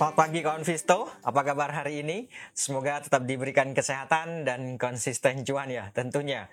[0.00, 2.24] Selamat pagi kawan Visto, apa kabar hari ini?
[2.56, 6.48] Semoga tetap diberikan kesehatan dan konsisten cuan ya tentunya.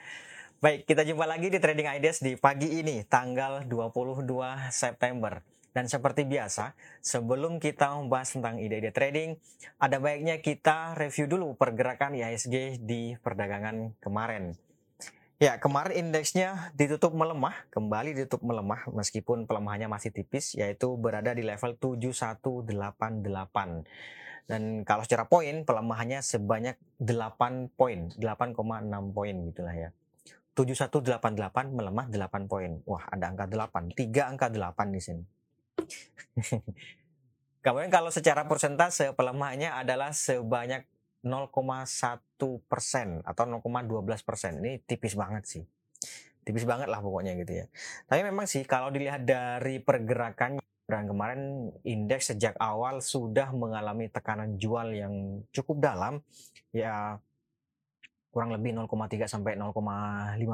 [0.60, 4.28] Baik, kita jumpa lagi di Trading Ideas di pagi ini, tanggal 22
[4.68, 5.40] September.
[5.72, 9.40] Dan seperti biasa, sebelum kita membahas tentang ide-ide trading,
[9.80, 14.60] ada baiknya kita review dulu pergerakan IHSG di perdagangan kemarin.
[15.38, 21.46] Ya, kemarin indeksnya ditutup melemah, kembali ditutup melemah meskipun pelemahannya masih tipis, yaitu berada di
[21.46, 23.86] level 7188.
[24.50, 29.90] Dan kalau secara poin, pelemahannya sebanyak 8 poin, 8,6 poin gitulah ya.
[30.58, 31.22] 7188
[31.70, 32.82] melemah 8 poin.
[32.90, 35.22] Wah, ada angka 8, 3 angka 8 di sini.
[37.62, 40.97] Kemudian kalau secara persentase pelemahannya adalah sebanyak
[41.28, 41.52] 0,1
[42.66, 44.64] persen atau 0,12 persen.
[44.64, 45.64] Ini tipis banget sih.
[46.48, 47.66] Tipis banget lah pokoknya gitu ya.
[48.08, 54.56] Tapi memang sih kalau dilihat dari pergerakan dan kemarin indeks sejak awal sudah mengalami tekanan
[54.56, 56.24] jual yang cukup dalam
[56.72, 57.20] ya
[58.32, 59.76] kurang lebih 0,3 sampai 0,5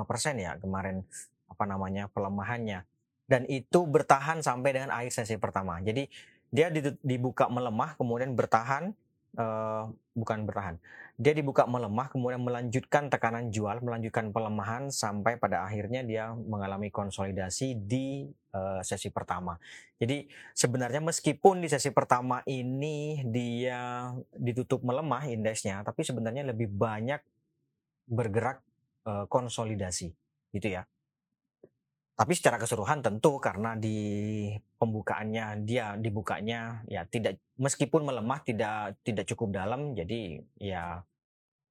[0.09, 1.05] persen ya kemarin
[1.45, 2.81] apa namanya pelemahannya
[3.29, 6.09] dan itu bertahan sampai dengan akhir sesi pertama jadi
[6.49, 6.73] dia
[7.05, 8.97] dibuka melemah kemudian bertahan
[9.37, 10.75] uh, bukan bertahan.
[11.13, 17.77] Dia dibuka melemah, kemudian melanjutkan tekanan jual, melanjutkan pelemahan sampai pada akhirnya dia mengalami konsolidasi
[17.85, 19.57] di uh, sesi pertama.
[20.01, 20.25] Jadi
[20.57, 27.21] sebenarnya meskipun di sesi pertama ini dia ditutup melemah indeksnya, tapi sebenarnya lebih banyak
[28.09, 28.65] bergerak
[29.05, 30.11] uh, konsolidasi,
[30.49, 30.83] gitu ya.
[32.13, 39.25] Tapi secara keseluruhan tentu karena di pembukaannya dia dibukanya ya tidak meskipun melemah tidak tidak
[39.33, 41.01] cukup dalam jadi ya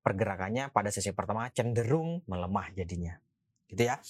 [0.03, 3.15] pergerakannya pada sesi pertama cenderung melemah jadinya.
[3.71, 4.03] Gitu ya.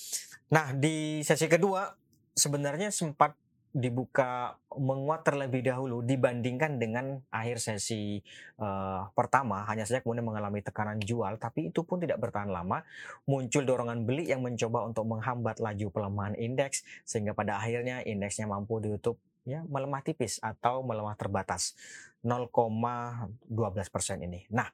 [0.50, 1.92] Nah, di sesi kedua
[2.32, 3.36] sebenarnya sempat
[3.72, 8.20] dibuka menguat terlebih dahulu dibandingkan dengan akhir sesi
[8.60, 9.64] uh, pertama.
[9.64, 12.84] Hanya saja kemudian mengalami tekanan jual tapi itu pun tidak bertahan lama.
[13.24, 18.76] Muncul dorongan beli yang mencoba untuk menghambat laju pelemahan indeks sehingga pada akhirnya indeksnya mampu
[18.78, 19.16] ditutup
[19.48, 21.72] ya melemah tipis atau melemah terbatas.
[22.22, 23.50] 0,12
[23.90, 24.46] persen ini.
[24.54, 24.70] Nah,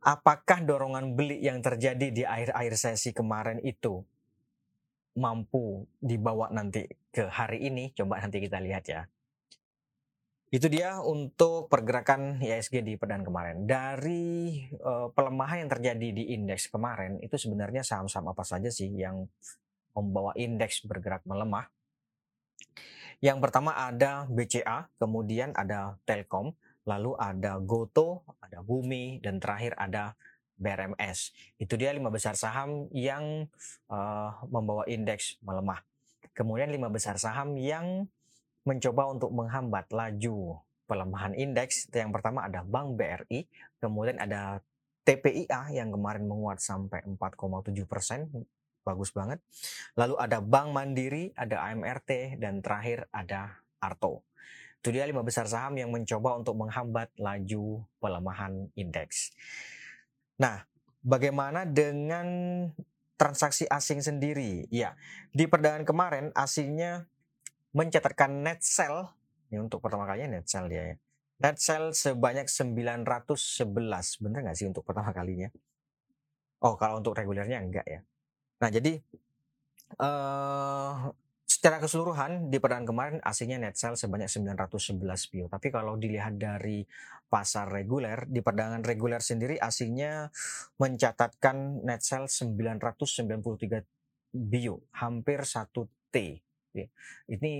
[0.00, 4.00] apakah dorongan beli yang terjadi di akhir-akhir sesi kemarin itu
[5.16, 6.84] mampu dibawa nanti
[7.16, 9.08] ke hari ini, coba nanti kita lihat ya.
[10.52, 13.56] Itu dia untuk pergerakan ISG di perdagangan kemarin.
[13.64, 19.24] Dari uh, pelemahan yang terjadi di indeks kemarin, itu sebenarnya saham-saham apa saja sih yang
[19.96, 21.72] membawa indeks bergerak melemah?
[23.24, 26.52] Yang pertama ada BCA, kemudian ada Telkom,
[26.84, 30.12] lalu ada Goto, ada Bumi, dan terakhir ada
[30.60, 31.32] BRMS.
[31.56, 33.48] Itu dia lima besar saham yang
[33.88, 35.80] uh, membawa indeks melemah.
[36.36, 38.04] Kemudian lima besar saham yang
[38.68, 41.88] mencoba untuk menghambat laju pelemahan indeks.
[41.88, 43.48] Yang pertama ada Bank BRI,
[43.80, 44.60] kemudian ada
[45.06, 48.26] TPIA yang kemarin menguat sampai 4,7 persen,
[48.82, 49.38] bagus banget.
[49.94, 54.26] Lalu ada Bank Mandiri, ada AMRT, dan terakhir ada Arto.
[54.82, 59.34] Itu dia lima besar saham yang mencoba untuk menghambat laju pelemahan indeks.
[60.38, 60.62] Nah,
[61.02, 62.26] bagaimana dengan
[63.16, 64.68] transaksi asing sendiri?
[64.72, 64.96] Ya,
[65.32, 67.08] di perdagangan kemarin asingnya
[67.76, 69.16] mencatatkan net sell
[69.50, 70.96] ini untuk pertama kalinya net sell dia ya.
[71.36, 74.22] Net sell sebanyak 911.
[74.24, 75.52] Bener nggak sih untuk pertama kalinya?
[76.64, 78.00] Oh, kalau untuk regulernya enggak ya.
[78.64, 78.98] Nah, jadi
[80.00, 81.12] uh,
[81.66, 85.02] secara keseluruhan di perdagangan kemarin asingnya net sell sebanyak 911
[85.34, 85.50] bio.
[85.50, 86.86] Tapi kalau dilihat dari
[87.26, 90.30] pasar reguler, di perdagangan reguler sendiri asingnya
[90.78, 93.82] mencatatkan net sell 993
[94.30, 95.66] bio, hampir 1
[96.14, 96.38] T.
[97.34, 97.52] Ini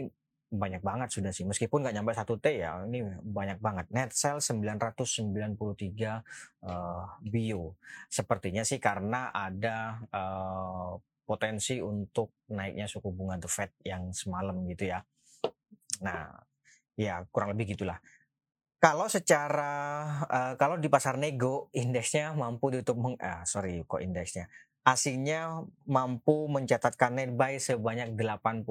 [0.55, 4.38] banyak banget sudah sih meskipun nggak nyampe satu T ya ini banyak banget net sell
[4.38, 5.58] 993
[6.62, 7.75] uh, bio
[8.06, 10.94] sepertinya sih karena ada uh,
[11.26, 15.02] potensi untuk naiknya suku bunga The Fed yang semalam gitu ya.
[16.06, 16.31] Nah,
[16.94, 17.99] ya kurang lebih gitulah.
[18.78, 19.73] Kalau secara
[20.31, 24.46] uh, kalau di pasar nego indeksnya mampu ditutup meng, uh, sorry kok indeksnya
[24.87, 28.62] asingnya mampu mencatatkan net buy sebanyak 81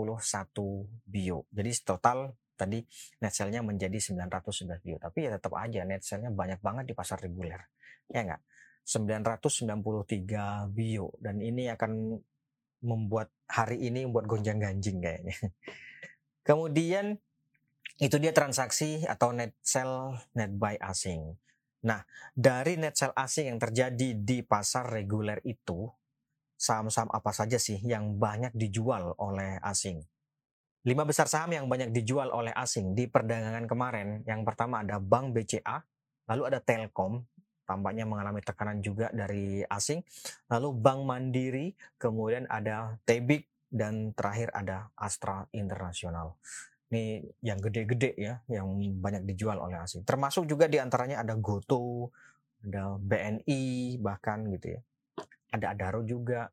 [1.04, 1.44] bio.
[1.52, 2.80] Jadi total tadi
[3.20, 4.96] net sell-nya menjadi 911 bio.
[4.96, 7.60] Tapi ya tetap aja net sell-nya banyak banget di pasar reguler.
[8.08, 8.42] Ya enggak?
[8.88, 12.16] 993 bio dan ini akan
[12.86, 15.34] membuat hari ini membuat gonjang ganjing kayaknya.
[16.48, 17.18] Kemudian
[17.98, 21.34] itu dia transaksi atau net sell net buy asing.
[21.86, 22.06] Nah,
[22.38, 25.90] dari net sell asing yang terjadi di pasar reguler itu,
[26.58, 30.06] saham-saham apa saja sih yang banyak dijual oleh asing?
[30.86, 34.22] Lima besar saham yang banyak dijual oleh asing di perdagangan kemarin.
[34.30, 35.82] Yang pertama ada Bank BCA,
[36.30, 37.26] lalu ada Telkom,
[37.66, 40.06] tampaknya mengalami tekanan juga dari asing.
[40.54, 46.40] Lalu Bank Mandiri, kemudian ada Tebik, dan terakhir ada Astra Internasional.
[46.94, 48.72] Ini yang gede-gede ya, yang
[49.04, 50.08] banyak dijual oleh asing.
[50.08, 52.14] Termasuk juga di antaranya ada Goto,
[52.64, 54.82] ada BNI bahkan gitu ya.
[55.52, 56.48] Ada Adaro juga.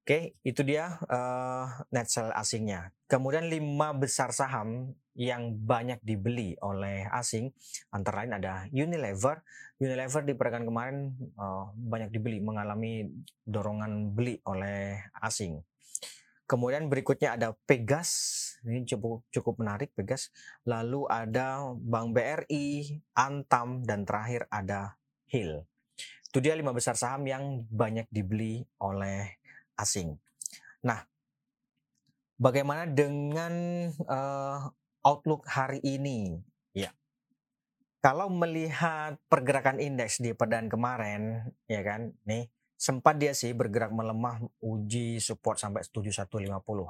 [0.00, 2.90] Oke, itu dia uh, net sell asingnya.
[3.04, 7.52] Kemudian lima besar saham yang banyak dibeli oleh asing,
[7.92, 9.44] antara lain ada Unilever.
[9.76, 10.96] Unilever di peregangan kemarin
[11.36, 13.12] uh, banyak dibeli, mengalami
[13.44, 15.60] dorongan beli oleh asing.
[16.48, 18.10] Kemudian berikutnya ada Pegas,
[18.66, 20.32] ini cukup cukup menarik Pegas.
[20.66, 24.98] Lalu ada Bank BRI, Antam, dan terakhir ada
[25.30, 25.62] Hill.
[26.26, 29.39] Itu dia lima besar saham yang banyak dibeli oleh
[29.80, 30.20] asing.
[30.84, 31.08] Nah,
[32.36, 33.52] bagaimana dengan
[34.04, 34.68] uh,
[35.00, 36.36] outlook hari ini?
[36.76, 36.92] Ya,
[38.04, 42.48] kalau melihat pergerakan indeks di perdan kemarin, ya kan, nih
[42.80, 46.40] sempat dia sih bergerak melemah uji support sampai 7150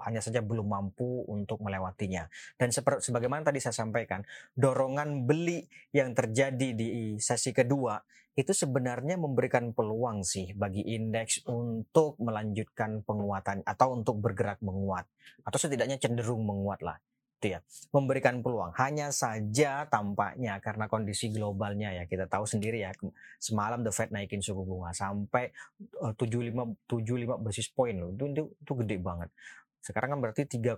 [0.06, 2.30] hanya saja belum mampu untuk melewatinya
[2.62, 4.22] dan sebagaimana tadi saya sampaikan
[4.54, 7.98] dorongan beli yang terjadi di sesi kedua
[8.38, 15.04] itu sebenarnya memberikan peluang sih bagi indeks untuk melanjutkan penguatan atau untuk bergerak menguat
[15.42, 16.98] atau setidaknya cenderung menguat lah
[17.40, 17.60] itu ya.
[17.96, 22.92] Memberikan peluang hanya saja tampaknya karena kondisi globalnya ya kita tahu sendiri ya
[23.40, 25.48] semalam the Fed naikin suku bunga sampai
[25.80, 29.32] 75 eh, 75 basis point loh itu, itu itu gede banget.
[29.80, 30.76] Sekarang kan berarti 3,25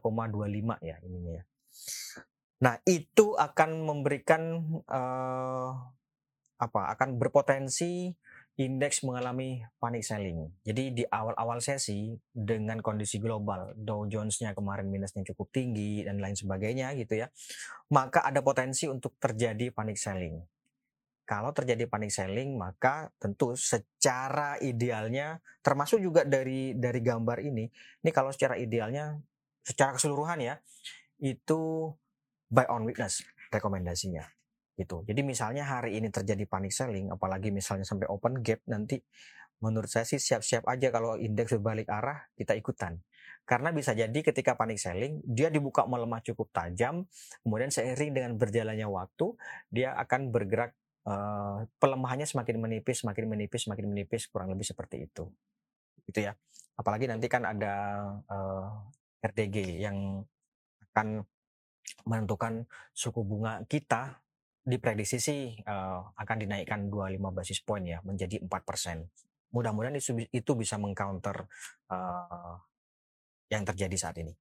[0.86, 1.44] ya ininya ya.
[2.62, 4.42] Nah itu akan memberikan
[4.86, 5.74] uh,
[6.62, 8.14] apa akan berpotensi
[8.54, 10.46] indeks mengalami panic selling.
[10.62, 16.38] Jadi di awal-awal sesi dengan kondisi global Dow Jones-nya kemarin minusnya cukup tinggi dan lain
[16.38, 17.32] sebagainya gitu ya.
[17.90, 20.38] Maka ada potensi untuk terjadi panic selling.
[21.26, 27.66] Kalau terjadi panic selling maka tentu secara idealnya termasuk juga dari dari gambar ini.
[28.04, 29.16] Ini kalau secara idealnya
[29.64, 30.54] secara keseluruhan ya
[31.22, 31.88] itu
[32.52, 34.41] buy on weakness rekomendasinya
[34.76, 35.04] gitu.
[35.04, 39.00] Jadi misalnya hari ini terjadi panic selling, apalagi misalnya sampai open gap nanti
[39.62, 42.98] menurut saya sih siap-siap aja kalau indeks berbalik arah kita ikutan.
[43.46, 47.06] Karena bisa jadi ketika panic selling dia dibuka melemah cukup tajam,
[47.46, 49.38] kemudian seiring dengan berjalannya waktu
[49.70, 50.74] dia akan bergerak
[51.06, 55.30] uh, pelemahannya semakin menipis, semakin menipis, semakin menipis kurang lebih seperti itu.
[56.06, 56.34] Gitu ya.
[56.74, 57.74] Apalagi nanti kan ada
[58.26, 58.70] uh,
[59.22, 60.26] eh, RTG yang
[60.92, 61.22] akan
[62.06, 64.22] menentukan suku bunga kita
[64.62, 69.10] diprediksi sih uh, akan dinaikkan 25 basis point ya menjadi 4 persen.
[69.52, 71.44] Mudah-mudahan itu, itu bisa mengcounter
[71.92, 72.56] uh,
[73.52, 74.32] yang terjadi saat ini.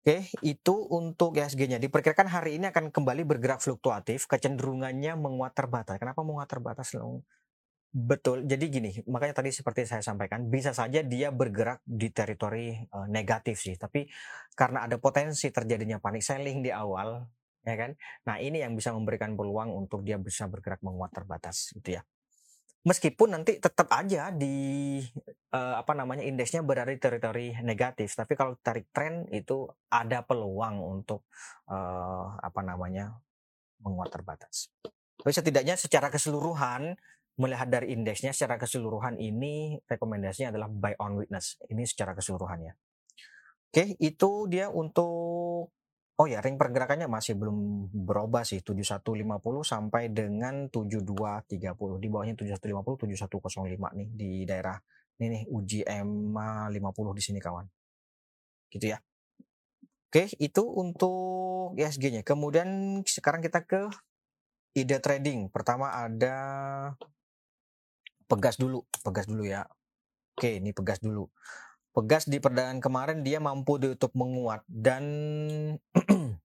[0.00, 1.76] Oke, itu untuk ISG-nya.
[1.76, 6.00] Diperkirakan hari ini akan kembali bergerak fluktuatif, kecenderungannya menguat terbatas.
[6.00, 6.96] Kenapa menguat terbatas?
[7.92, 8.48] Betul.
[8.48, 13.60] Jadi gini, makanya tadi seperti saya sampaikan, bisa saja dia bergerak di teritori uh, negatif
[13.60, 13.76] sih.
[13.76, 14.08] Tapi
[14.56, 17.20] karena ada potensi terjadinya panic selling di awal,
[17.64, 17.90] ya kan?
[18.26, 22.02] Nah ini yang bisa memberikan peluang untuk dia bisa bergerak menguat terbatas gitu ya.
[22.80, 24.96] Meskipun nanti tetap aja di
[25.52, 30.80] uh, apa namanya indeksnya berada di teritori negatif, tapi kalau tarik tren itu ada peluang
[30.80, 31.28] untuk
[31.68, 33.20] uh, apa namanya
[33.84, 34.72] menguat terbatas.
[35.20, 36.96] Tapi setidaknya secara keseluruhan
[37.36, 41.60] melihat dari indeksnya secara keseluruhan ini rekomendasinya adalah buy on witness.
[41.68, 42.72] Ini secara keseluruhannya.
[43.70, 45.12] Oke, itu dia untuk
[46.20, 51.96] Oh ya, ring pergerakannya masih belum berubah sih 7150 sampai dengan 7230.
[51.96, 54.76] Di bawahnya 7150, 7105 nih di daerah
[55.16, 57.64] ini nih EMA 50 di sini kawan.
[58.68, 59.00] Gitu ya.
[60.12, 62.20] Oke, itu untuk ISG-nya.
[62.20, 63.88] Kemudian sekarang kita ke
[64.76, 65.48] ide trading.
[65.48, 66.36] Pertama ada
[68.28, 69.64] Pegas dulu, Pegas dulu ya.
[70.36, 71.32] Oke, ini Pegas dulu.
[71.90, 75.02] Pegas di perdagangan kemarin dia mampu ditutup menguat dan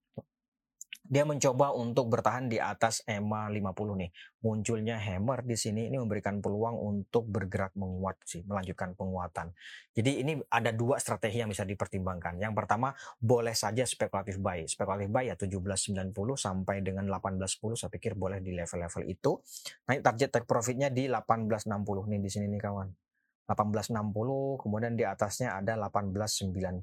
[1.06, 4.10] dia mencoba untuk bertahan di atas EMA 50 nih.
[4.42, 9.54] Munculnya hammer di sini ini memberikan peluang untuk bergerak menguat sih, melanjutkan penguatan.
[9.94, 12.42] Jadi ini ada dua strategi yang bisa dipertimbangkan.
[12.42, 12.90] Yang pertama,
[13.22, 14.66] boleh saja spekulatif buy.
[14.66, 19.38] Spekulatif buy ya 1790 sampai dengan 1810 saya pikir boleh di level-level itu.
[19.86, 23.05] Naik target take profitnya di 1860 nih di sini nih kawan.
[23.46, 26.82] 1860 kemudian di atasnya ada 1890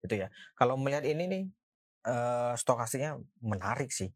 [0.00, 1.44] gitu ya kalau melihat ini nih
[2.08, 4.08] uh, stokastiknya menarik sih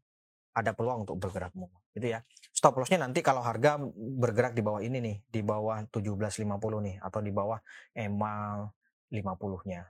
[0.55, 2.19] ada peluang untuk bergerak menguat gitu ya
[2.55, 6.47] stop lossnya nanti kalau harga bergerak di bawah ini nih di bawah 1750
[6.87, 7.59] nih atau di bawah
[7.93, 8.65] EMA
[9.11, 9.83] 50 nya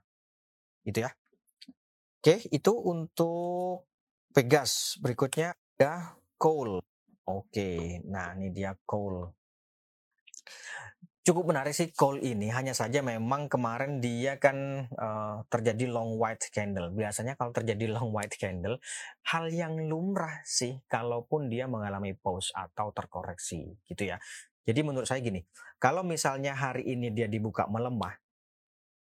[0.83, 1.11] gitu ya
[2.25, 3.85] Oke, itu untuk
[4.33, 4.97] Pegas.
[4.97, 6.81] Berikutnya ada Coal.
[7.21, 9.29] Oke, nah ini dia Coal.
[11.25, 16.53] Cukup menarik sih call ini, hanya saja memang kemarin dia kan uh, terjadi long white
[16.53, 16.93] candle.
[16.93, 18.77] Biasanya kalau terjadi long white candle,
[19.33, 24.21] hal yang lumrah sih kalaupun dia mengalami pause atau terkoreksi gitu ya.
[24.69, 25.41] Jadi menurut saya gini,
[25.81, 28.13] kalau misalnya hari ini dia dibuka melemah,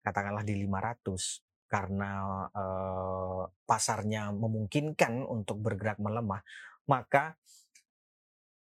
[0.06, 2.10] katakanlah di 500 karena
[2.54, 6.46] uh, pasarnya memungkinkan untuk bergerak melemah,
[6.86, 7.34] maka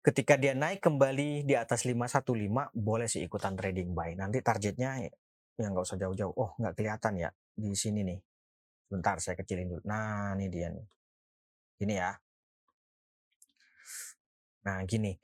[0.03, 4.19] ketika dia naik kembali di atas 515 boleh sih ikutan trading buy.
[4.19, 4.99] Nanti targetnya
[5.55, 6.35] ya nggak usah jauh-jauh.
[6.35, 8.19] Oh nggak kelihatan ya di sini nih.
[8.91, 9.81] Bentar saya kecilin dulu.
[9.87, 10.85] Nah ini dia nih.
[11.87, 12.11] Ini ya.
[14.67, 15.15] Nah gini.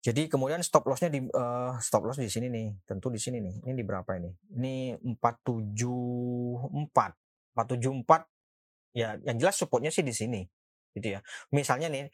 [0.00, 3.68] Jadi kemudian stop lossnya di uh, stop loss di sini nih, tentu di sini nih.
[3.68, 4.32] Ini di berapa ini?
[4.56, 7.56] Ini 474.
[7.56, 10.44] 474 ya yang jelas supportnya sih di sini.
[10.92, 11.20] Gitu ya.
[11.52, 12.08] Misalnya nih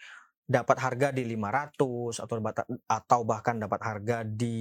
[0.47, 2.37] dapat harga di 500 atau
[2.87, 4.57] atau bahkan dapat harga di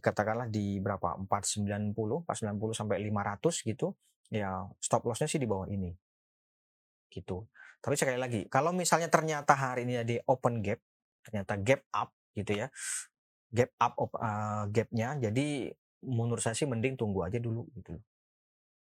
[0.00, 3.92] katakanlah di berapa 490 490 sampai 500 gitu
[4.32, 5.92] ya stop lossnya sih di bawah ini.
[7.12, 7.44] Gitu.
[7.84, 10.80] Tapi sekali lagi kalau misalnya ternyata hari ini ada open gap
[11.28, 12.66] ternyata gap up gitu ya
[13.52, 15.72] gap up uh, gapnya jadi
[16.04, 18.00] menurut saya sih mending tunggu aja dulu gitu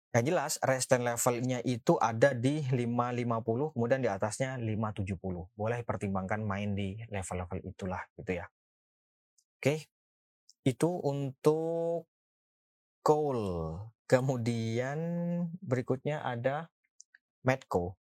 [0.09, 5.53] yang jelas resistance levelnya itu ada di 550 kemudian di atasnya 570.
[5.53, 8.49] Boleh pertimbangkan main di level-level itulah gitu ya.
[9.61, 9.85] Oke.
[10.65, 12.09] Itu untuk
[13.05, 13.43] coal.
[14.09, 14.99] Kemudian
[15.61, 16.73] berikutnya ada
[17.45, 18.01] Medco.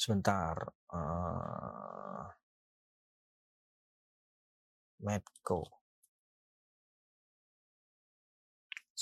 [0.00, 0.56] Sebentar.
[0.88, 2.24] Uh,
[5.04, 5.81] Medco.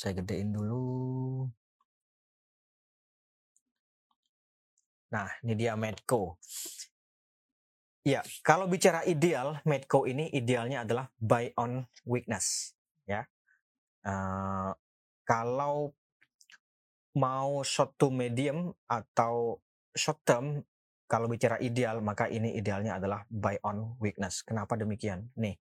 [0.00, 1.44] Saya gedein dulu.
[5.12, 6.40] Nah, ini dia Medco.
[8.00, 12.72] Ya, kalau bicara ideal, Medco ini idealnya adalah buy on weakness,
[13.04, 13.28] ya.
[14.00, 14.72] Uh,
[15.28, 15.92] kalau
[17.12, 19.60] mau short to medium atau
[19.92, 20.64] short term,
[21.04, 24.40] kalau bicara ideal, maka ini idealnya adalah buy on weakness.
[24.48, 25.28] Kenapa demikian?
[25.36, 25.60] Nih,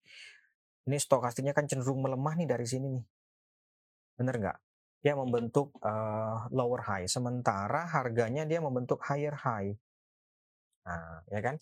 [0.86, 3.16] ini stokastiknya kan cenderung melemah nih dari sini nih.
[4.17, 4.57] Bener nggak?
[5.05, 9.71] Dia membentuk uh, lower high, sementara harganya dia membentuk higher high.
[10.89, 11.55] Nah, ya kan?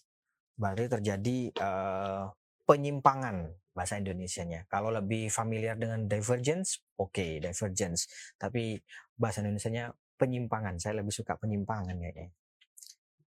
[0.56, 2.32] Berarti terjadi uh,
[2.64, 4.64] penyimpangan bahasa Indonesia-nya.
[4.72, 8.08] Kalau lebih familiar dengan divergence, oke, okay, divergence.
[8.40, 8.80] Tapi
[9.20, 10.80] bahasa Indonesia-nya penyimpangan.
[10.80, 12.32] Saya lebih suka penyimpangan kayaknya.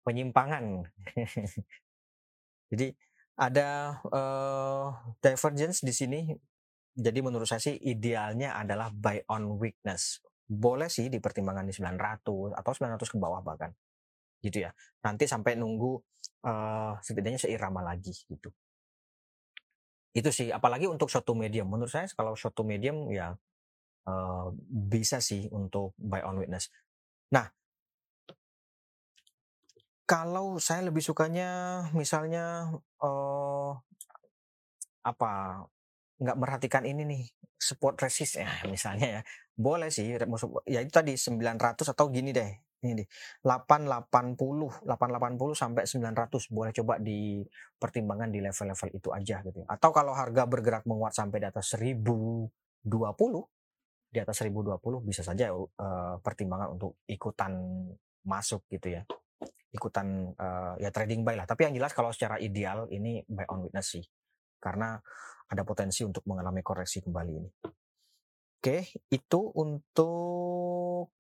[0.06, 0.86] Penyimpangan.
[2.72, 2.88] Jadi
[3.38, 6.22] ada uh, divergence di sini
[6.98, 10.26] jadi menurut saya sih idealnya adalah buy on weakness.
[10.50, 13.70] Boleh sih dipertimbangkan di 900 atau 900 ke bawah bahkan.
[14.42, 14.74] Gitu ya.
[15.06, 15.94] Nanti sampai nunggu
[16.42, 18.50] uh, setidaknya seirama lagi gitu.
[20.10, 21.70] Itu sih apalagi untuk short to medium.
[21.70, 23.38] Menurut saya kalau short to medium ya
[24.10, 24.50] uh,
[24.90, 26.74] bisa sih untuk buy on weakness.
[27.30, 27.46] Nah,
[30.10, 32.74] kalau saya lebih sukanya misalnya
[33.06, 33.78] uh,
[35.06, 35.62] apa
[36.18, 37.24] nggak merhatikan ini nih
[37.58, 39.22] support resist ya misalnya ya.
[39.58, 40.14] Boleh sih
[40.70, 42.52] ya itu tadi 900 atau gini deh
[42.86, 43.08] ini deh
[43.42, 49.66] 880 880 sampai 900 boleh coba dipertimbangkan di level-level itu aja gitu.
[49.66, 52.54] Atau kalau harga bergerak menguat sampai di atas 1020
[54.08, 57.54] di atas 1020 bisa saja uh, pertimbangan untuk ikutan
[58.24, 59.02] masuk gitu ya.
[59.74, 61.50] Ikutan uh, ya trading buy lah.
[61.50, 64.06] Tapi yang jelas kalau secara ideal ini buy on witness sih.
[64.62, 65.02] Karena
[65.48, 67.50] ada potensi untuk mengalami koreksi kembali ini.
[68.58, 71.14] Oke, itu untuk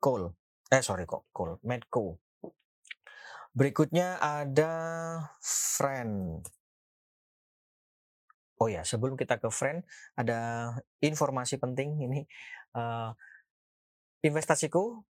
[0.00, 0.32] coal.
[0.72, 2.16] Eh sorry kok, coal, medco.
[3.52, 4.72] Berikutnya ada
[5.44, 6.40] friend.
[8.56, 9.84] Oh ya, sebelum kita ke friend,
[10.16, 12.20] ada informasi penting ini.
[12.72, 13.12] Uh,
[14.22, 15.02] investasiku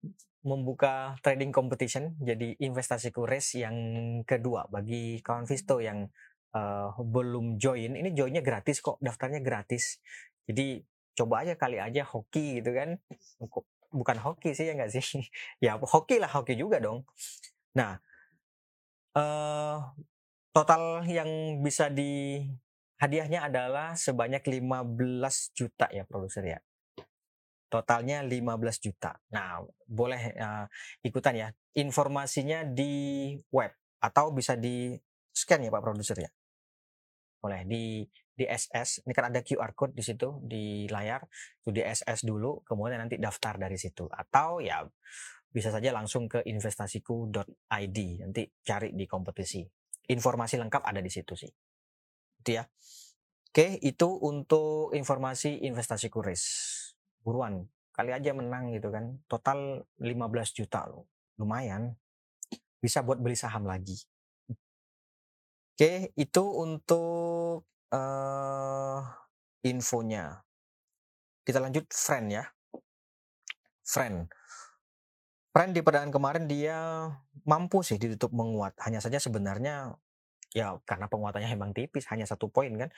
[0.41, 3.75] membuka trading competition, jadi investasiku race yang
[4.25, 6.09] kedua bagi kawan Visto yang
[6.55, 9.99] uh, belum join, ini joinnya gratis kok, daftarnya gratis.
[10.47, 10.83] Jadi
[11.15, 12.99] coba aja kali aja hoki gitu kan.
[13.91, 15.03] Bukan hoki sih ya nggak sih?
[15.65, 17.07] ya hoki lah, hoki juga dong.
[17.75, 17.99] Nah,
[19.15, 19.77] uh,
[20.51, 22.43] total yang bisa di
[22.99, 26.59] hadiahnya adalah sebanyak 15 juta ya produser ya.
[27.71, 29.15] Totalnya 15 juta.
[29.31, 30.67] Nah, boleh uh,
[31.07, 31.47] ikutan ya.
[31.71, 33.71] Informasinya di web
[34.03, 34.91] atau bisa di
[35.31, 36.31] scan ya Pak produser ya
[37.41, 39.03] boleh di di SS.
[39.03, 41.25] Ini kan ada QR code di situ di layar.
[41.61, 44.05] Itu di SS dulu, kemudian nanti daftar dari situ.
[44.07, 44.85] Atau ya
[45.51, 47.97] bisa saja langsung ke investasiku.id.
[48.23, 49.65] Nanti cari di kompetisi.
[50.07, 51.51] Informasi lengkap ada di situ sih.
[52.41, 52.63] Itu ya.
[53.51, 56.43] Oke, itu untuk informasi investasi kuris.
[57.19, 59.19] Buruan, kali aja menang gitu kan.
[59.27, 61.11] Total 15 juta loh.
[61.35, 61.93] Lumayan.
[62.81, 63.99] Bisa buat beli saham lagi.
[65.71, 67.63] Oke, itu untuk
[67.95, 68.99] uh,
[69.63, 70.43] infonya.
[71.41, 72.43] Kita lanjut friend ya.
[73.81, 74.27] Friend.
[75.51, 77.07] Friend di perdaan kemarin dia
[77.43, 78.75] mampu sih ditutup menguat.
[78.83, 79.95] Hanya saja sebenarnya
[80.51, 82.91] ya karena penguatannya memang tipis, hanya satu poin kan.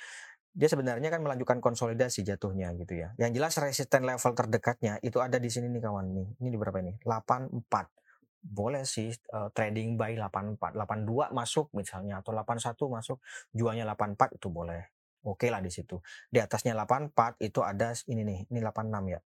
[0.54, 3.18] Dia sebenarnya kan melanjutkan konsolidasi jatuhnya gitu ya.
[3.18, 6.28] Yang jelas resisten level terdekatnya itu ada di sini nih kawan nih.
[6.42, 6.94] Ini di berapa ini?
[7.02, 8.03] 84
[8.44, 13.18] boleh sih uh, trading buy 84 82 masuk misalnya atau 81 masuk
[13.56, 14.92] jualnya 84 itu boleh.
[15.24, 16.04] Oke okay lah di situ.
[16.28, 19.20] Di atasnya 84 itu ada ini nih ini 86 ya.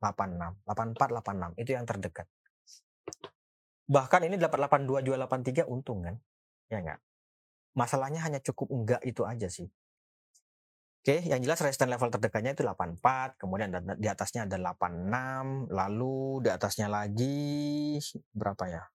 [0.00, 2.26] 86 84 86 itu yang terdekat.
[3.86, 6.16] Bahkan ini 882 jual 83 untung kan
[6.72, 7.00] ya enggak
[7.76, 9.68] masalahnya hanya cukup enggak itu aja sih
[11.02, 16.48] Oke, yang jelas resisten level terdekatnya itu 84, kemudian di atasnya ada 86, lalu di
[16.54, 17.98] atasnya lagi
[18.30, 18.86] berapa ya?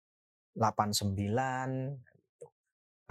[0.56, 2.00] 89.
[2.00, 2.48] Gitu.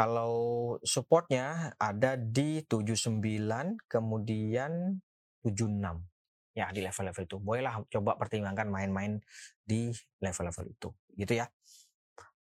[0.00, 0.34] Kalau
[0.80, 4.96] supportnya ada di 79, kemudian
[5.44, 6.00] 76.
[6.56, 7.36] Ya, di level-level itu.
[7.36, 9.20] Bolehlah coba pertimbangkan main-main
[9.60, 9.92] di
[10.24, 10.88] level-level itu.
[11.12, 11.52] Gitu ya.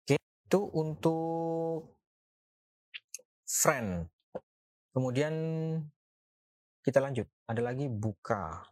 [0.04, 1.96] Oke, itu untuk
[3.48, 4.04] friend.
[4.92, 5.32] Kemudian
[6.82, 7.26] kita lanjut.
[7.46, 8.66] Ada lagi buka.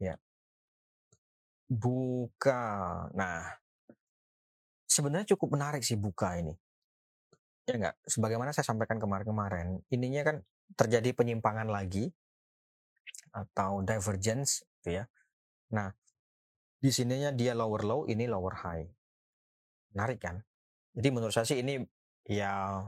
[0.00, 0.16] Ya.
[1.68, 2.64] Buka.
[3.12, 3.44] Nah,
[4.88, 6.56] sebenarnya cukup menarik sih buka ini.
[7.64, 7.96] Ya enggak?
[8.04, 10.36] Sebagaimana saya sampaikan kemarin-kemarin, ininya kan
[10.76, 12.12] terjadi penyimpangan lagi
[13.32, 15.04] atau divergence gitu ya.
[15.72, 15.92] Nah,
[16.80, 18.84] di sininya dia lower low, ini lower high.
[19.96, 20.36] Menarik kan?
[20.94, 21.80] Jadi menurut saya sih ini
[22.28, 22.84] ya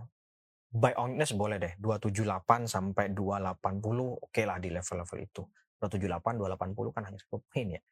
[0.70, 5.42] buy on weakness boleh deh 278 sampai 280 oke okay lah di level-level itu.
[5.80, 7.82] 278 280 kan hanya 10 poin ya.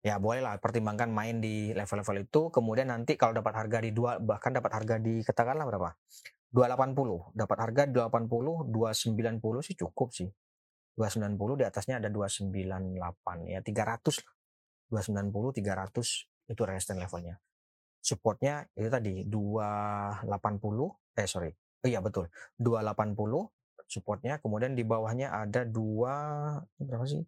[0.00, 4.16] Ya boleh lah pertimbangkan main di level-level itu kemudian nanti kalau dapat harga di dua
[4.16, 5.90] bahkan dapat harga di katakanlah berapa?
[6.50, 10.28] 280 dapat harga 280 290 sih cukup sih.
[10.96, 14.34] 290 di atasnya ada 298 ya 300 lah.
[14.90, 17.36] 290 300 itu resistance levelnya.
[18.00, 22.28] Supportnya itu tadi 280 eh sorry Iya betul.
[22.60, 23.48] 280
[23.90, 27.24] supportnya, kemudian di bawahnya ada 2 berapa sih?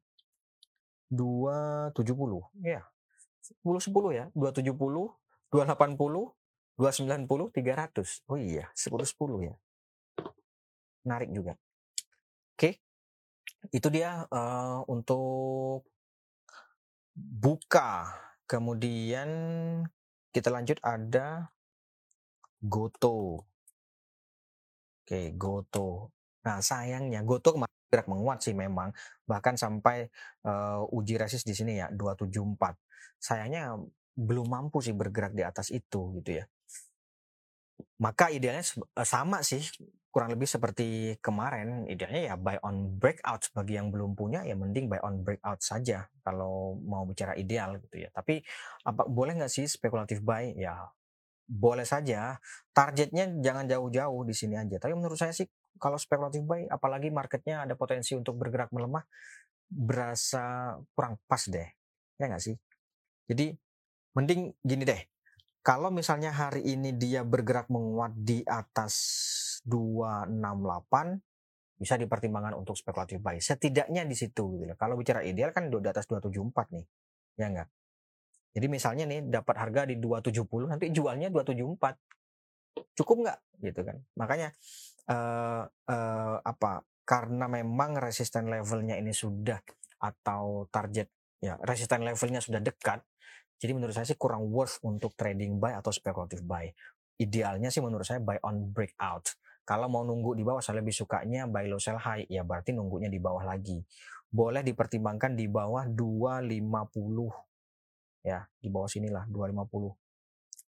[1.11, 2.49] 270.
[2.63, 2.87] Ya.
[3.43, 4.25] 10 10 ya.
[4.33, 5.13] 270,
[5.51, 6.33] 280,
[6.79, 8.25] 290, 300.
[8.31, 9.55] Oh iya, 10 10 ya.
[11.05, 11.59] Menarik juga.
[12.57, 12.79] Oke.
[13.75, 15.85] Itu dia uh, untuk
[17.15, 18.09] buka.
[18.47, 19.29] Kemudian
[20.33, 21.53] kita lanjut ada
[22.63, 23.52] Goto.
[25.03, 26.15] Oke, Goto.
[26.47, 28.95] Nah, sayangnya Goto kemarin gerak menguat sih memang,
[29.29, 30.09] bahkan sampai
[30.49, 32.79] uh, uji resist di sini ya 274.
[33.19, 33.77] Sayangnya
[34.17, 36.45] belum mampu sih bergerak di atas itu gitu ya.
[38.01, 38.65] Maka idealnya
[38.97, 39.61] uh, sama sih,
[40.15, 41.85] kurang lebih seperti kemarin.
[41.91, 46.07] Idealnya ya buy on breakout bagi yang belum punya ya mending buy on breakout saja
[46.23, 48.09] kalau mau bicara ideal gitu ya.
[48.15, 48.41] Tapi
[48.87, 50.55] apa boleh nggak sih spekulatif buy?
[50.55, 50.79] Ya
[51.53, 52.41] boleh saja
[52.73, 54.81] targetnya jangan jauh-jauh di sini aja.
[54.81, 55.45] Tapi menurut saya sih
[55.77, 59.05] kalau spekulatif buy apalagi marketnya ada potensi untuk bergerak melemah
[59.69, 61.69] berasa kurang pas deh.
[62.17, 62.57] Ya nggak sih?
[63.29, 63.53] Jadi
[64.17, 65.03] mending gini deh.
[65.63, 68.97] Kalau misalnya hari ini dia bergerak menguat di atas
[69.63, 73.39] 268 bisa dipertimbangkan untuk spekulatif buy.
[73.39, 76.87] Setidaknya di situ gitu kalau bicara ideal kan di atas 274 nih.
[77.39, 77.69] Ya enggak
[78.53, 82.93] jadi misalnya nih dapat harga di 270 nanti jualnya 274.
[82.93, 83.97] Cukup nggak gitu kan?
[84.21, 84.53] Makanya
[85.09, 86.85] uh, uh, apa?
[87.03, 89.57] Karena memang resisten levelnya ini sudah
[90.03, 91.09] atau target
[91.41, 93.01] ya resisten levelnya sudah dekat.
[93.57, 96.69] Jadi menurut saya sih kurang worth untuk trading buy atau speculative buy.
[97.17, 99.33] Idealnya sih menurut saya buy on breakout.
[99.63, 103.09] Kalau mau nunggu di bawah saya lebih sukanya buy low sell high ya berarti nunggunya
[103.09, 103.81] di bawah lagi.
[104.29, 107.52] Boleh dipertimbangkan di bawah 250
[108.23, 110.03] ya di bawah sinilah 250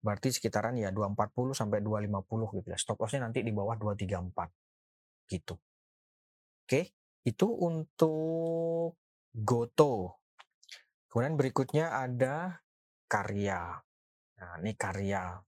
[0.03, 2.79] berarti sekitaran ya 240 sampai 250 gitu ya.
[2.79, 5.55] Stop lossnya nanti di bawah 234 gitu.
[6.67, 6.91] Oke
[7.23, 8.99] itu untuk
[9.33, 10.19] Goto.
[11.07, 12.61] Kemudian berikutnya ada
[13.07, 13.79] karya.
[14.43, 15.39] Nah ini karya.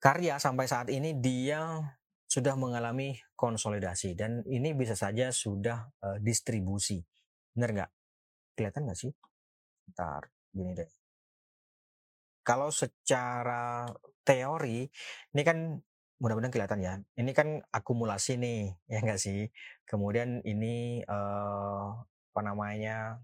[0.00, 1.78] Karya sampai saat ini dia
[2.24, 6.96] sudah mengalami konsolidasi dan ini bisa saja sudah uh, distribusi.
[7.52, 7.90] Benar nggak?
[8.56, 9.12] Kelihatan nggak sih?
[9.92, 10.90] Ntar, gini deh.
[12.42, 13.88] Kalau secara
[14.26, 14.86] teori,
[15.34, 15.78] ini kan
[16.22, 16.94] mudah-mudahan kelihatan ya.
[17.18, 19.50] Ini kan akumulasi nih, ya nggak sih?
[19.86, 21.90] Kemudian ini uh,
[22.32, 23.20] apa namanya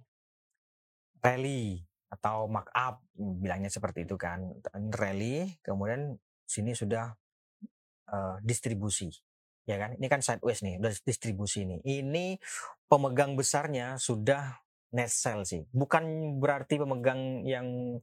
[1.24, 4.48] rally atau markup bilangnya seperti itu kan
[4.96, 6.16] rally kemudian
[6.48, 7.12] sini sudah
[8.08, 9.12] uh, distribusi
[9.68, 12.40] ya kan ini kan sideways nih udah distribusi nih ini
[12.88, 14.56] pemegang besarnya sudah
[14.94, 15.64] net sell sih.
[15.68, 17.98] Bukan berarti pemegang yang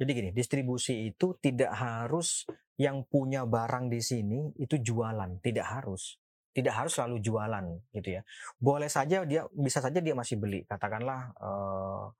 [0.00, 2.48] jadi gini distribusi itu tidak harus
[2.80, 6.16] yang punya barang di sini itu jualan tidak harus.
[6.50, 8.22] Tidak harus selalu jualan gitu ya.
[8.58, 12.10] Boleh saja dia bisa saja dia masih beli katakanlah uh,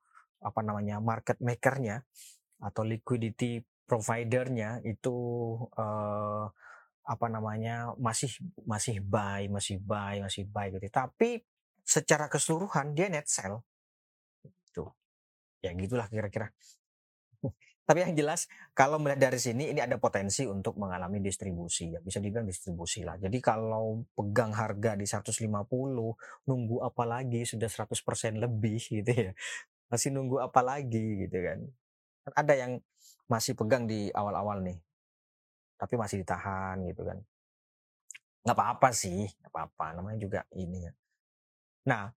[0.41, 2.05] apa namanya market makernya
[2.61, 5.17] atau liquidity providernya itu
[5.75, 6.45] uh,
[7.01, 8.29] apa namanya masih
[8.63, 10.87] masih buy masih buy masih buy gitu.
[10.87, 11.41] Tapi
[11.81, 13.65] secara keseluruhan dia net sell
[15.61, 16.49] ya gitulah kira-kira.
[17.81, 21.91] Tapi yang jelas kalau melihat dari sini ini ada potensi untuk mengalami distribusi.
[21.91, 23.19] Ya bisa dibilang distribusi lah.
[23.19, 25.43] Jadi kalau pegang harga di 150
[26.47, 27.43] nunggu apa lagi?
[27.43, 29.33] Sudah 100% lebih gitu ya.
[29.91, 31.27] Masih nunggu apa lagi?
[31.27, 31.59] Gitu kan.
[32.31, 32.71] Ada yang
[33.27, 34.79] masih pegang di awal-awal nih.
[35.75, 37.19] Tapi masih ditahan gitu kan.
[38.47, 39.99] Nggak apa-apa sih nggak apa-apa.
[39.99, 40.93] Namanya juga ini ya.
[41.91, 42.07] Nah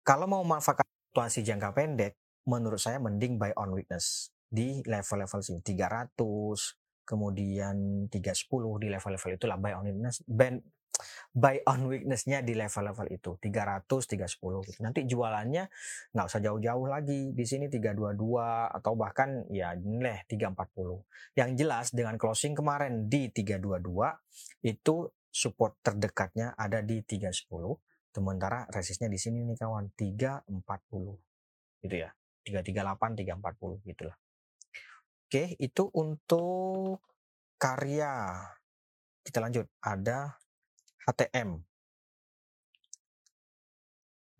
[0.00, 5.60] kalau mau manfaatkan situasi jangka pendek menurut saya mending buy on weakness di level-level sini.
[5.60, 6.14] 300
[7.04, 10.64] kemudian 310 di level-level itulah buy on weakness band
[11.34, 13.34] buy on weakness-nya di level-level itu.
[13.42, 14.78] 300 310 gitu.
[14.80, 15.66] Nanti jualannya
[16.14, 17.34] nggak usah jauh-jauh lagi.
[17.34, 21.02] Di sini 322 atau bahkan ya nilai 340.
[21.34, 27.50] Yang jelas dengan closing kemarin di 322 itu support terdekatnya ada di 310
[28.14, 30.46] sementara resistnya di sini nih kawan 340
[31.82, 34.16] gitu ya 338 340 gitulah
[35.26, 37.00] oke itu untuk
[37.56, 38.44] karya
[39.24, 40.36] kita lanjut ada
[41.04, 41.60] HTM.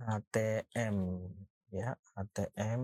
[0.01, 0.97] HTM
[1.73, 2.83] ya, HTM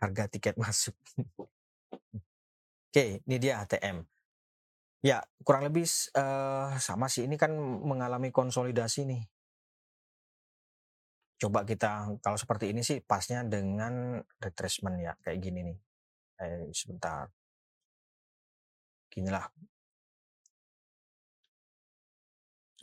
[0.00, 0.96] harga tiket masuk.
[2.92, 4.04] Oke, ini dia HTM.
[5.02, 7.24] Ya, kurang lebih uh, sama sih.
[7.24, 9.22] Ini kan mengalami konsolidasi nih.
[11.42, 15.78] Coba kita kalau seperti ini sih pasnya dengan retracement ya, kayak gini nih.
[16.42, 17.26] Eh, sebentar.
[19.10, 19.44] Ginilah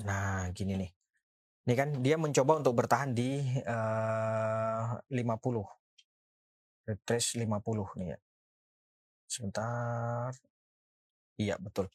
[0.07, 0.91] Nah, gini nih.
[1.67, 6.87] Ini kan dia mencoba untuk bertahan di uh, 50.
[6.87, 8.17] Retrace 50 nih ya.
[9.27, 10.31] Sebentar.
[11.39, 11.91] Iya, betul.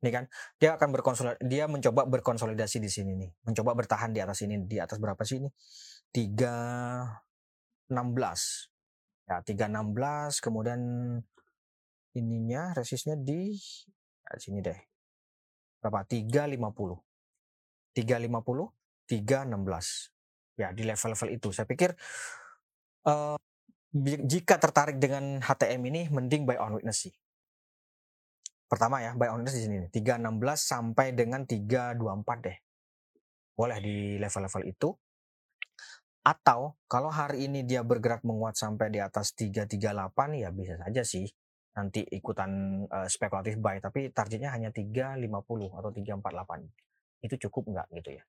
[0.00, 0.24] Ini kan
[0.56, 3.30] dia akan berkonsolidasi dia mencoba berkonsolidasi di sini nih.
[3.44, 4.56] Mencoba bertahan di atas ini.
[4.64, 5.50] Di atas berapa sih ini?
[6.10, 8.70] 316.
[9.30, 10.80] Ya, 316 kemudian
[12.18, 13.54] ininya resistnya di
[14.26, 14.78] ya, sini deh.
[15.78, 16.02] Berapa?
[16.04, 16.98] 350.
[17.94, 18.74] 350,
[19.06, 20.10] 316.
[20.58, 21.48] Ya, di level-level itu.
[21.54, 21.94] Saya pikir
[23.06, 23.38] uh,
[24.26, 27.14] jika tertarik dengan HTM ini mending buy on witness sih.
[28.70, 32.56] Pertama ya, buy on witness di sini 316 sampai dengan 324 deh.
[33.54, 34.90] Boleh di level-level itu.
[36.20, 39.80] Atau kalau hari ini dia bergerak menguat sampai di atas 338
[40.36, 41.26] ya bisa saja sih.
[41.76, 45.22] Nanti ikutan uh, spekulatif buy tapi targetnya hanya 350
[45.70, 48.24] atau 348 itu cukup nggak gitu ya?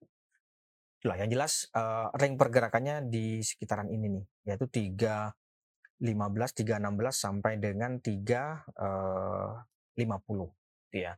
[1.09, 5.33] Lah yang jelas uh, ring pergerakannya di sekitaran ini nih yaitu 3
[6.01, 6.81] 15 316
[7.13, 9.53] sampai dengan 3 uh,
[9.97, 11.13] 50 gitu ya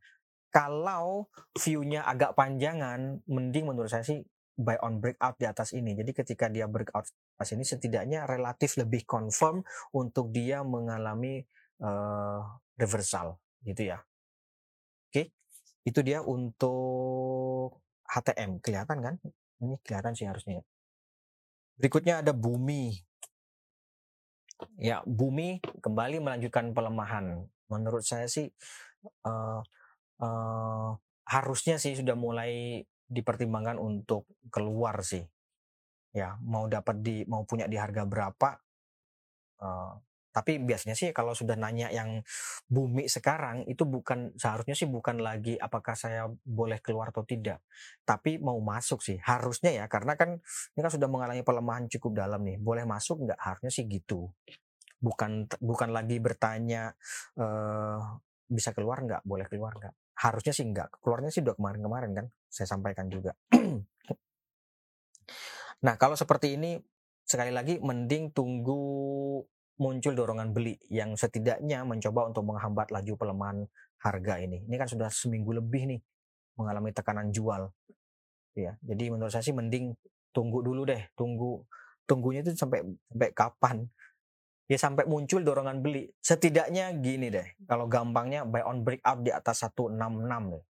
[0.53, 1.25] kalau
[1.57, 4.21] view-nya agak panjangan mending menurut saya sih
[4.53, 9.05] buy on breakout di atas ini jadi ketika dia breakout pas ini setidaknya relatif lebih
[9.09, 11.41] confirm untuk dia mengalami
[11.81, 12.41] uh,
[12.77, 13.97] reversal gitu ya
[15.09, 15.33] oke
[15.83, 18.61] itu dia untuk HTM.
[18.61, 19.15] Kelihatan kan?
[19.63, 20.61] Ini kelihatan sih harusnya.
[21.79, 22.93] Berikutnya ada bumi.
[24.79, 27.49] Ya, bumi kembali melanjutkan pelemahan.
[27.67, 28.53] Menurut saya sih
[29.25, 29.59] uh,
[30.21, 30.89] uh,
[31.27, 32.83] harusnya sih sudah mulai
[33.13, 35.23] dipertimbangkan untuk keluar sih.
[36.13, 38.49] Ya, mau dapat di mau punya di harga berapa
[39.63, 39.93] uh,
[40.33, 42.25] tapi biasanya sih kalau sudah nanya yang
[42.65, 47.61] bumi sekarang itu bukan seharusnya sih bukan lagi apakah saya boleh keluar atau tidak,
[48.01, 50.41] tapi mau masuk sih harusnya ya karena kan
[50.73, 53.37] ini kan sudah mengalami pelemahan cukup dalam nih, boleh masuk nggak?
[53.37, 54.33] Harusnya sih gitu.
[54.97, 56.97] Bukan bukan lagi bertanya
[57.37, 58.17] uh,
[58.49, 59.93] bisa keluar nggak, boleh keluar nggak.
[60.13, 63.33] Harusnya sih enggak keluarnya sih udah kemarin-kemarin kan saya sampaikan juga.
[65.83, 66.79] Nah kalau seperti ini
[67.27, 68.79] sekali lagi mending tunggu
[69.81, 73.57] muncul dorongan beli yang setidaknya mencoba untuk menghambat laju pelemahan
[73.99, 74.63] harga ini.
[74.63, 75.99] Ini kan sudah seminggu lebih nih
[76.55, 77.67] mengalami tekanan jual.
[78.53, 79.97] Ya jadi menurut saya sih mending
[80.29, 81.65] tunggu dulu deh tunggu
[82.05, 83.77] tunggunya itu sampai sampai kapan
[84.73, 86.09] ya sampai muncul dorongan beli.
[86.17, 89.93] Setidaknya gini deh kalau gampangnya buy on breakout di atas 166
[90.49, 90.63] deh.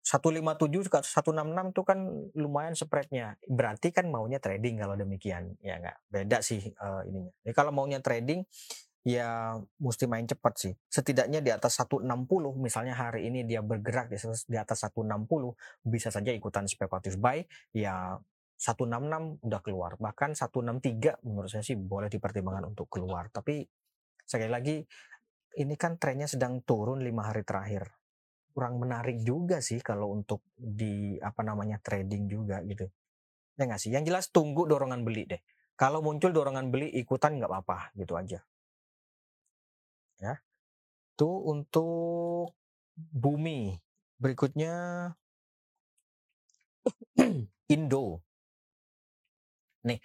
[0.00, 1.98] 157 ke 166 itu kan
[2.34, 3.38] lumayan spreadnya.
[3.46, 5.96] Berarti kan maunya trading kalau demikian ya nggak?
[6.10, 7.30] Beda sih uh, ininya.
[7.46, 8.42] Jadi kalau maunya trading
[9.06, 10.74] ya mesti main cepat sih.
[10.90, 12.10] Setidaknya di atas 160
[12.58, 14.10] misalnya hari ini dia bergerak
[14.50, 15.30] di atas 160
[15.86, 18.18] bisa saja ikutan spekulatif buy ya
[18.60, 19.96] 166 udah keluar.
[19.96, 23.32] Bahkan 163 menurut saya sih boleh dipertimbangkan untuk keluar.
[23.32, 23.64] Tapi
[24.20, 24.76] sekali lagi
[25.56, 27.88] ini kan trennya sedang turun lima hari terakhir.
[28.52, 32.84] Kurang menarik juga sih kalau untuk di apa namanya trading juga gitu.
[33.56, 33.88] Ya nggak sih?
[33.88, 35.40] Yang jelas tunggu dorongan beli deh.
[35.80, 38.44] Kalau muncul dorongan beli ikutan nggak apa-apa gitu aja
[40.20, 40.36] ya.
[41.16, 42.54] Itu untuk
[42.96, 43.80] bumi.
[44.20, 44.74] Berikutnya
[47.74, 48.20] Indo.
[49.86, 49.98] Nih,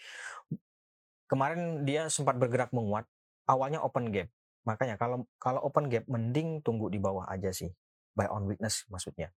[1.27, 3.07] kemarin dia sempat bergerak menguat.
[3.45, 4.29] Awalnya open gap.
[4.65, 7.69] Makanya kalau kalau open gap mending tunggu di bawah aja sih.
[8.17, 9.29] Buy on weakness maksudnya.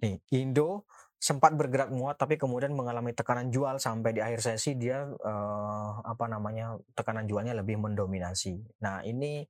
[0.00, 0.88] Nih, Indo
[1.20, 6.24] sempat bergerak menguat tapi kemudian mengalami tekanan jual sampai di akhir sesi dia uh, apa
[6.24, 8.56] namanya tekanan jualnya lebih mendominasi.
[8.80, 9.44] Nah ini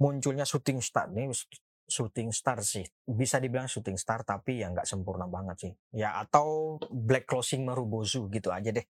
[0.00, 1.28] munculnya shooting star nih
[1.90, 6.78] shooting star sih bisa dibilang shooting star tapi ya nggak sempurna banget sih ya atau
[6.88, 8.86] black closing marubozu gitu aja deh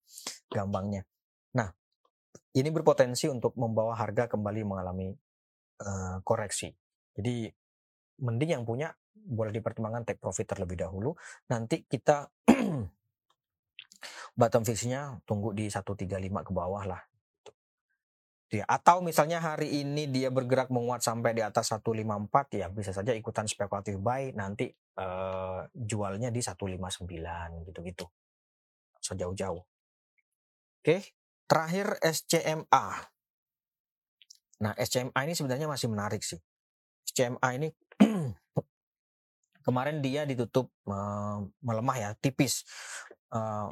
[0.49, 1.05] gampangnya.
[1.53, 1.69] Nah
[2.57, 5.13] ini berpotensi untuk membawa harga kembali mengalami
[5.85, 6.73] uh, koreksi.
[7.13, 7.53] Jadi
[8.25, 11.13] mending yang punya boleh dipertimbangkan take profit terlebih dahulu.
[11.53, 12.33] Nanti kita
[14.41, 17.03] bottom fixnya tunggu di 135 ke bawah lah.
[18.47, 23.11] Ya, atau misalnya hari ini dia bergerak menguat sampai di atas 154 ya bisa saja
[23.11, 24.71] ikutan spekulatif buy nanti
[25.03, 28.07] uh, jualnya di 159 gitu-gitu.
[29.03, 29.63] Sejauh-jauh.
[30.79, 30.97] Oke,
[31.51, 32.87] terakhir SCMA.
[34.63, 36.39] Nah, SCMA ini sebenarnya masih menarik sih.
[37.03, 37.69] SCMA ini
[39.67, 42.63] Kemarin dia ditutup uh, melemah ya, tipis.
[43.27, 43.67] Uh,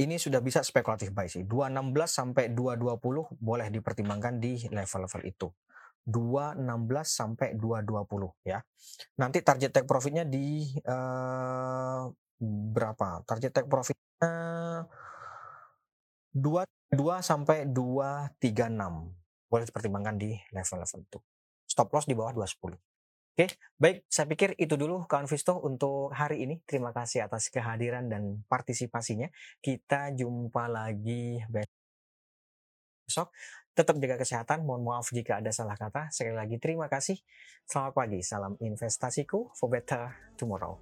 [0.00, 1.44] ini sudah bisa spekulatif buy sih.
[1.44, 5.48] 216 sampai 220 boleh dipertimbangkan di level-level itu.
[6.04, 6.60] 216
[7.04, 8.60] sampai 220 ya.
[9.20, 12.08] Nanti target take profitnya di uh,
[12.44, 13.24] berapa?
[13.24, 14.32] Target take profitnya
[16.34, 16.40] 2
[16.94, 18.40] 2 sampai 236.
[19.48, 21.18] Boleh dipertimbangkan di level-level itu.
[21.64, 22.93] Stop loss di bawah 210.
[23.34, 23.50] Oke,
[23.82, 24.06] baik.
[24.06, 26.62] Saya pikir itu dulu kawan Visto untuk hari ini.
[26.62, 29.26] Terima kasih atas kehadiran dan partisipasinya.
[29.58, 33.34] Kita jumpa lagi besok.
[33.74, 34.62] Tetap jaga kesehatan.
[34.62, 36.14] Mohon maaf jika ada salah kata.
[36.14, 37.18] Sekali lagi terima kasih.
[37.66, 38.22] Selamat pagi.
[38.22, 40.78] Salam investasiku for better tomorrow.